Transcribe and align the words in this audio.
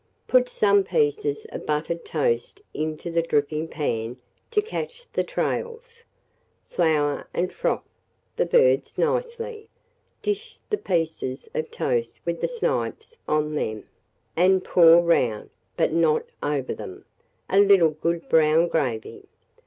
Put 0.27 0.49
some 0.49 0.83
pieces 0.83 1.45
of 1.51 1.67
buttered 1.67 2.03
toast 2.05 2.59
into 2.73 3.11
the 3.11 3.21
dripping 3.21 3.67
pan 3.67 4.17
to 4.49 4.59
catch 4.59 5.05
the 5.13 5.23
trails; 5.23 6.01
flour 6.71 7.27
and 7.35 7.53
froth 7.53 7.87
the 8.35 8.47
birds 8.47 8.97
nicely, 8.97 9.69
dish 10.23 10.57
the 10.71 10.77
pieces 10.79 11.47
of 11.53 11.69
toast 11.69 12.19
with 12.25 12.41
the 12.41 12.47
snipes 12.47 13.19
on 13.27 13.53
them, 13.53 13.83
and 14.35 14.63
pour 14.63 15.01
round, 15.03 15.51
but 15.77 15.93
not 15.93 16.25
over 16.41 16.73
them, 16.73 17.05
a 17.47 17.59
little 17.59 17.91
good 17.91 18.27
brown 18.27 18.67
gravy. 18.69 19.27